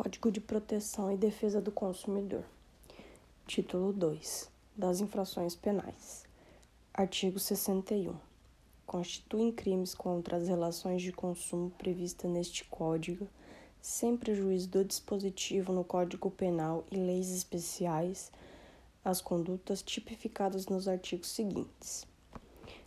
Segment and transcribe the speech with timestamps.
[0.00, 2.44] Código de Proteção e Defesa do Consumidor.
[3.48, 4.48] Título 2.
[4.76, 6.24] Das infrações penais.
[6.94, 8.14] Artigo 61.
[8.86, 13.26] Constituem crimes contra as relações de consumo previstas neste Código,
[13.82, 18.30] sem prejuízo do dispositivo no Código Penal e leis especiais,
[19.04, 22.06] as condutas tipificadas nos artigos seguintes.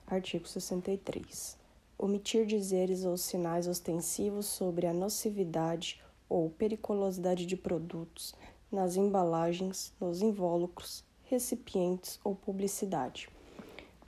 [0.07, 1.57] Artigo 63.
[1.98, 6.02] Omitir dizeres ou sinais ostensivos sobre a nocividade
[6.32, 8.33] ou periculosidade de produtos
[8.71, 13.28] nas embalagens, nos invólucros, recipientes ou publicidade.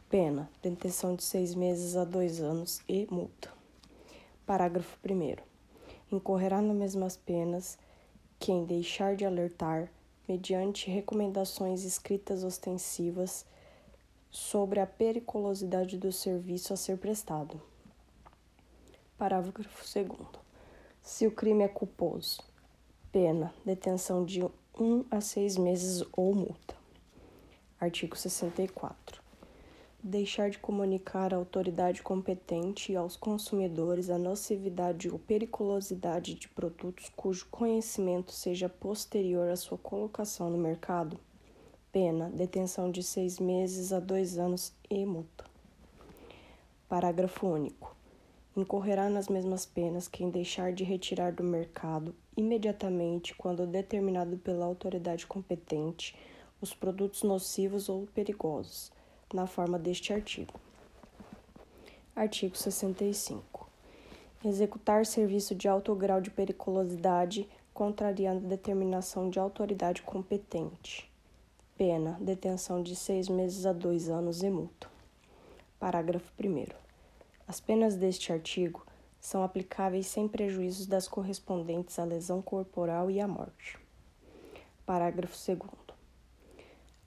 [0.09, 3.51] Pena: detenção de seis meses a dois anos e multa.
[4.45, 6.15] Parágrafo 1.
[6.15, 7.77] Incorrerá nas mesmas penas
[8.39, 9.91] quem deixar de alertar,
[10.25, 13.45] mediante recomendações escritas ostensivas,
[14.31, 17.61] sobre a periculosidade do serviço a ser prestado.
[19.17, 20.42] Parágrafo 2.
[21.03, 22.41] Se o crime é culposo,
[23.11, 24.49] pena, detenção de 1
[24.79, 26.77] um a 6 meses ou multa.
[27.77, 29.21] Artigo 64.
[30.01, 37.11] Deixar de comunicar à autoridade competente e aos consumidores a nocividade ou periculosidade de produtos
[37.17, 41.19] cujo conhecimento seja posterior à sua colocação no mercado.
[41.91, 45.43] Pena, detenção de seis meses a dois anos e multa.
[46.87, 47.93] Parágrafo único
[48.55, 55.25] incorrerá nas mesmas penas quem deixar de retirar do mercado imediatamente, quando determinado pela autoridade
[55.25, 56.15] competente,
[56.61, 58.91] os produtos nocivos ou perigosos,
[59.33, 60.59] na forma deste artigo.
[62.15, 63.67] Artigo 65.
[64.45, 71.11] Executar serviço de alto grau de periculosidade, contrariando determinação de autoridade competente.
[71.75, 74.87] Pena: detenção de seis meses a dois anos e multa.
[75.79, 76.92] Parágrafo 1.
[77.47, 78.85] As penas deste artigo
[79.19, 83.77] são aplicáveis sem prejuízos das correspondentes à lesão corporal e à morte.
[84.85, 85.59] Parágrafo 2.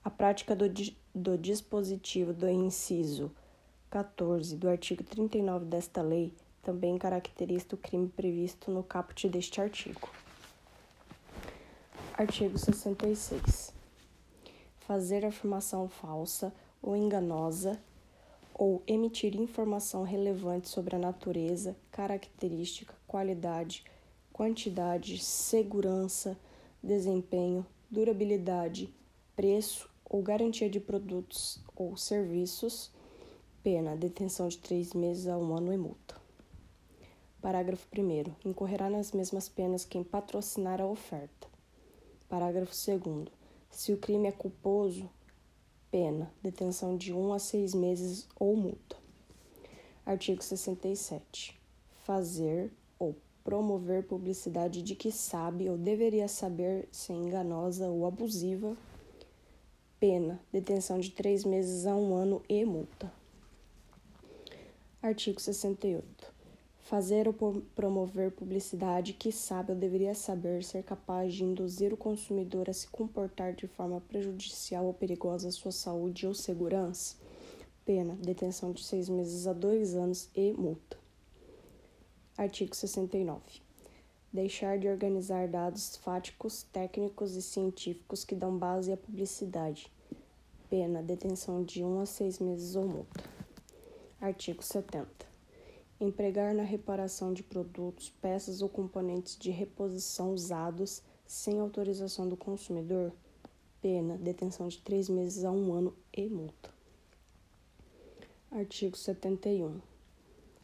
[0.05, 0.67] A prática do,
[1.14, 3.30] do dispositivo do inciso
[3.91, 6.33] 14 do artigo 39 desta lei
[6.63, 10.08] também caracteriza o crime previsto no caput deste artigo.
[12.13, 13.74] Artigo 66.
[14.80, 17.80] Fazer afirmação falsa ou enganosa
[18.58, 23.84] ou emitir informação relevante sobre a natureza, característica, qualidade,
[24.33, 26.39] quantidade, segurança,
[26.83, 28.89] desempenho, durabilidade,
[29.34, 32.90] preço ou garantia de produtos ou serviços,
[33.62, 36.17] pena, detenção de três meses a um ano e multa.
[37.42, 38.48] Parágrafo 1.
[38.48, 41.46] Incorrerá nas mesmas penas quem patrocinar a oferta.
[42.27, 43.28] Parágrafo 2.
[43.70, 45.11] Se o crime é culposo,
[45.96, 48.98] Pena: detenção de 1 um a 6 meses ou multa.
[50.05, 51.58] Artigo 67.
[52.05, 58.77] Fazer ou promover publicidade de que sabe ou deveria saber ser enganosa ou abusiva.
[59.98, 63.11] Pena: detenção de 3 meses a 1 um ano e multa.
[65.01, 66.36] Artigo 68
[66.86, 67.35] fazer ou
[67.74, 72.86] promover publicidade que sabe ou deveria saber ser capaz de induzir o consumidor a se
[72.86, 77.17] comportar de forma prejudicial ou perigosa à sua saúde ou segurança.
[77.85, 80.97] Pena: detenção de seis meses a dois anos e multa.
[82.39, 83.41] Artigo 69.
[84.33, 89.91] Deixar de organizar dados fáticos, técnicos e científicos que dão base à publicidade.
[90.70, 93.24] Pena: detenção de um a seis meses ou multa.
[94.20, 95.36] Artigo 70
[96.01, 103.12] empregar na reparação de produtos, peças ou componentes de reposição usados sem autorização do consumidor,
[103.80, 106.70] pena, detenção de três meses a um ano e multa.
[108.51, 109.80] Artigo 71.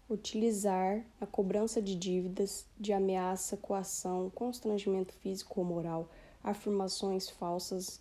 [0.08, 6.08] Utilizar a cobrança de dívidas, de ameaça, coação, constrangimento físico ou moral,
[6.44, 8.00] afirmações falsas,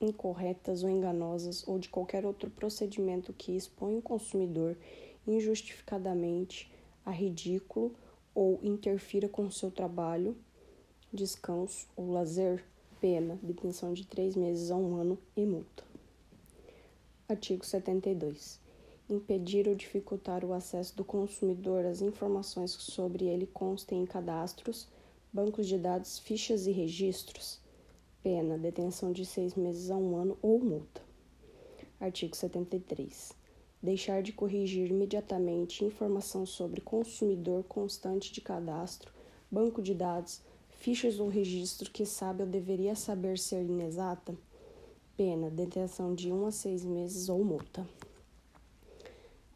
[0.00, 4.76] incorretas ou enganosas ou de qualquer outro procedimento que expõe o consumidor
[5.30, 6.70] injustificadamente
[7.04, 7.94] a ridículo
[8.34, 10.36] ou interfira com seu trabalho,
[11.12, 12.64] descanso ou lazer,
[13.00, 15.84] pena, detenção de três meses a um ano e multa.
[17.28, 18.60] Artigo 72.
[19.08, 24.86] Impedir ou dificultar o acesso do consumidor às informações que sobre ele constem em cadastros,
[25.32, 27.58] bancos de dados, fichas e registros.
[28.22, 31.02] Pena, detenção de seis meses a um ano ou multa.
[31.98, 33.39] Artigo 73
[33.82, 39.12] deixar de corrigir imediatamente informação sobre consumidor constante de cadastro,
[39.50, 44.36] banco de dados, fichas ou registro que sabe ou deveria saber ser inexata,
[45.16, 47.86] pena, detenção de 1 a 6 meses ou multa.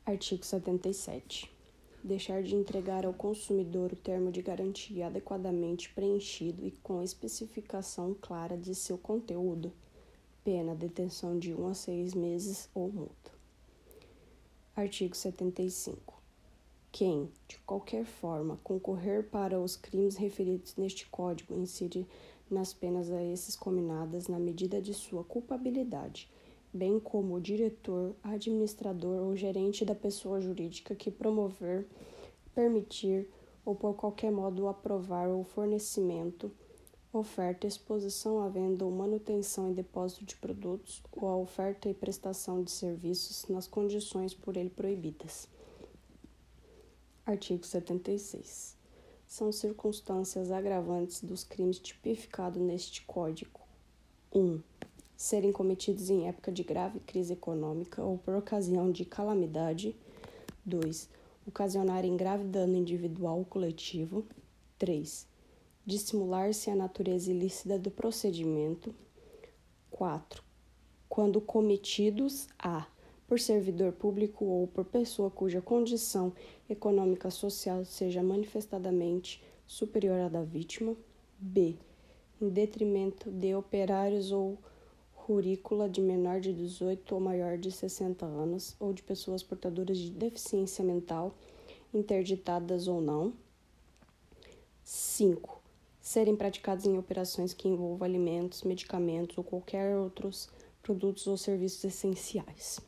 [0.07, 1.51] Artigo 77.
[2.03, 8.59] Deixar de entregar ao consumidor o termo de garantia adequadamente preenchido e com especificação clara
[8.59, 9.73] de seu conteúdo.
[10.45, 13.34] Pena detenção de 1 a 6 meses ou multa.
[14.77, 16.21] Artigo 75.
[16.91, 22.07] Quem, de qualquer forma, concorrer para os crimes referidos neste Código incide
[22.51, 26.29] nas penas a esses combinadas na medida de sua culpabilidade
[26.75, 31.87] bem como o diretor, administrador ou gerente da pessoa jurídica que promover,
[32.53, 33.29] permitir
[33.65, 36.51] ou por qualquer modo aprovar o fornecimento,
[37.19, 42.63] oferta, exposição à venda ou manutenção e depósito de produtos ou a oferta e prestação
[42.63, 45.49] de serviços nas condições por ele proibidas.
[47.25, 48.77] Artigo 76.
[49.27, 53.61] São circunstâncias agravantes dos crimes tipificados neste Código.
[54.33, 54.41] 1.
[54.41, 54.63] Um,
[55.17, 59.97] serem cometidos em época de grave crise econômica ou por ocasião de calamidade.
[60.67, 61.09] 2.
[61.47, 64.27] Ocasionarem grave dano individual ou coletivo.
[64.79, 65.34] 3.
[65.87, 68.95] Dissimular-se a natureza ilícita do procedimento.
[69.91, 70.43] 4.
[71.09, 72.87] Quando cometidos a
[73.27, 76.33] por servidor público ou por pessoa cuja condição
[76.69, 80.97] econômica social seja manifestadamente superior à da vítima.
[81.39, 81.77] B.
[82.41, 84.59] Em detrimento de operários ou
[85.13, 90.11] rurícula de menor de 18 ou maior de 60 anos ou de pessoas portadoras de
[90.11, 91.35] deficiência mental,
[91.93, 93.33] interditadas ou não.
[94.83, 95.54] 5.
[96.05, 100.51] Serem praticados em operações que envolvam alimentos, medicamentos ou qualquer outros
[100.83, 102.79] produtos ou serviços essenciais.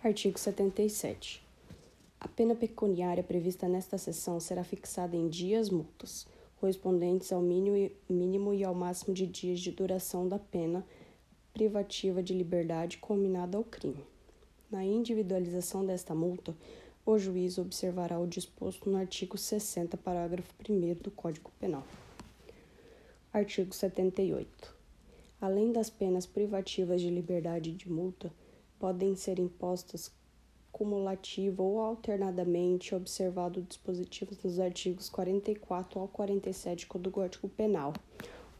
[0.00, 1.44] Artigo 77.
[2.20, 6.24] A pena pecuniária prevista nesta seção será fixada em dias multas
[6.60, 10.86] correspondentes ao mínimo e ao máximo de dias de duração da pena
[11.52, 14.04] privativa de liberdade combinada ao crime.
[14.70, 16.54] Na individualização desta multa,
[17.06, 21.84] o juiz observará o disposto no artigo 60, parágrafo 1 do Código Penal.
[23.32, 24.74] Artigo 78.
[25.40, 28.32] Além das penas privativas de liberdade de multa,
[28.78, 30.10] podem ser impostas
[30.72, 37.92] cumulativa ou alternadamente observado dispositivos dos artigos 44 ao 47 do Código Penal.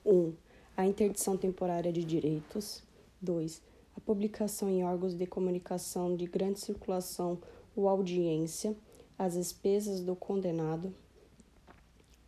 [0.04, 0.12] 1.
[0.12, 0.34] Um,
[0.76, 2.82] a interdição temporária de direitos.
[3.22, 3.62] 2.
[3.96, 7.38] A publicação em órgãos de comunicação de grande circulação
[7.74, 8.76] ou audiência,
[9.18, 10.94] as despesas do condenado,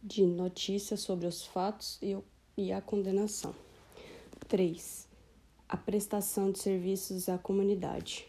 [0.02, 2.16] de notícias sobre os fatos e,
[2.56, 3.54] e a condenação.
[4.48, 5.08] 3.
[5.69, 8.28] A prestação de serviços à comunidade.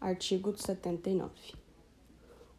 [0.00, 1.32] Artigo 79.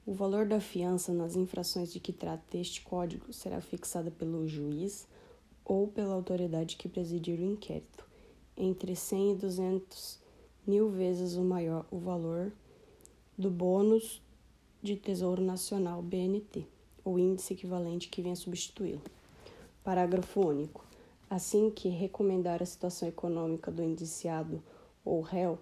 [0.06, 5.08] O valor da fiança nas infrações de que trata este Código será fixado pelo juiz
[5.64, 8.04] ou pela autoridade que presidir o inquérito,
[8.58, 10.20] entre 100 e 200
[10.68, 12.52] mil vezes o maior o valor
[13.40, 14.22] do bônus
[14.84, 16.68] de Tesouro Nacional BNT,
[17.06, 19.02] ou índice equivalente que venha substituí-lo.
[19.82, 20.86] Parágrafo único.
[21.30, 24.62] Assim que recomendar a situação econômica do indiciado
[25.06, 25.58] ou réu,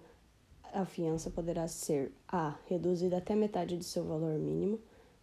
[0.72, 2.56] a fiança poderá ser A.
[2.66, 4.80] reduzida até metade de seu valor mínimo,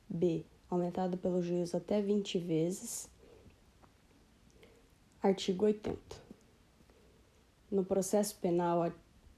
[0.07, 0.45] B.
[0.69, 3.09] aumentada pelo juiz até 20 vezes.
[5.21, 5.99] Artigo 80.
[7.69, 8.81] No processo penal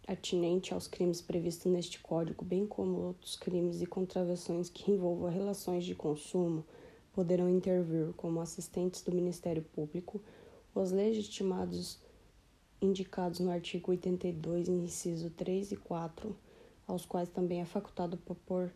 [0.08, 5.84] atinente aos crimes previstos neste Código, bem como outros crimes e contravenções que envolvam relações
[5.84, 6.64] de consumo,
[7.12, 10.22] poderão intervir como assistentes do Ministério Público
[10.74, 12.00] os legitimados
[12.82, 16.36] indicados no artigo 82, inciso 3 e 4,
[16.88, 18.72] aos quais também é facultado propor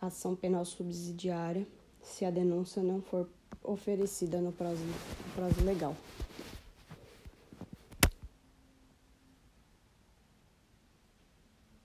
[0.00, 1.66] ação penal subsidiária
[2.00, 3.28] se a denúncia não for
[3.62, 5.94] oferecida no prazo, no prazo legal.